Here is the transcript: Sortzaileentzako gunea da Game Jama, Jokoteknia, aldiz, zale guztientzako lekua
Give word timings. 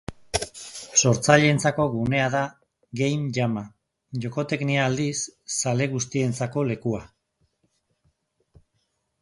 Sortzaileentzako 1.01 1.83
gunea 1.95 2.31
da 2.37 2.41
Game 3.01 3.29
Jama, 3.39 3.63
Jokoteknia, 4.25 4.89
aldiz, 4.93 5.13
zale 5.59 5.89
guztientzako 5.95 6.65
lekua 6.73 7.07